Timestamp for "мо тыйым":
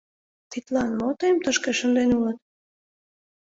0.99-1.37